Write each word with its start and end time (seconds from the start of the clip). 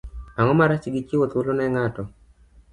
Ang'o 0.39 0.53
marach 0.59 0.85
gi 0.93 1.01
chiwo 1.07 1.25
thuolo 1.31 1.51
ne 1.55 1.65
ng'ato? 1.73 2.03